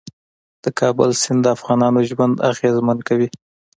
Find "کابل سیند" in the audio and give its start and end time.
0.79-1.39